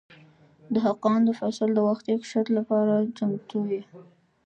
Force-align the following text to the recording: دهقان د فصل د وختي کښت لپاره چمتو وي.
دهقان 0.75 1.19
د 1.25 1.29
فصل 1.39 1.69
د 1.73 1.79
وختي 1.87 2.13
کښت 2.21 2.47
لپاره 2.57 2.93
چمتو 3.17 3.57
وي. 3.69 3.81